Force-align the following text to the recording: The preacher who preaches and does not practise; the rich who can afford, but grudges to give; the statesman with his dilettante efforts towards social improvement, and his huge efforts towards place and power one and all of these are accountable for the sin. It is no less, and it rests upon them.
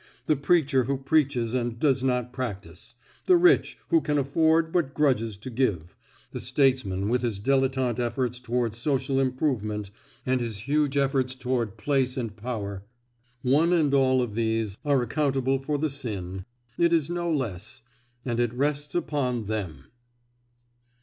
The 0.25 0.35
preacher 0.35 0.85
who 0.85 0.97
preaches 0.97 1.53
and 1.53 1.77
does 1.77 2.03
not 2.03 2.33
practise; 2.33 2.95
the 3.27 3.37
rich 3.37 3.77
who 3.89 4.01
can 4.01 4.17
afford, 4.17 4.71
but 4.71 4.95
grudges 4.95 5.37
to 5.37 5.51
give; 5.51 5.95
the 6.31 6.39
statesman 6.39 7.07
with 7.07 7.21
his 7.21 7.39
dilettante 7.39 7.99
efforts 7.99 8.39
towards 8.39 8.79
social 8.79 9.19
improvement, 9.19 9.91
and 10.25 10.41
his 10.41 10.61
huge 10.61 10.97
efforts 10.97 11.35
towards 11.35 11.75
place 11.77 12.17
and 12.17 12.35
power 12.35 12.81
one 13.43 13.71
and 13.73 13.93
all 13.93 14.23
of 14.23 14.33
these 14.33 14.75
are 14.83 15.03
accountable 15.03 15.59
for 15.59 15.77
the 15.77 15.87
sin. 15.87 16.45
It 16.79 16.91
is 16.93 17.11
no 17.11 17.31
less, 17.31 17.83
and 18.25 18.39
it 18.39 18.55
rests 18.55 18.95
upon 18.95 19.45
them. 19.45 19.85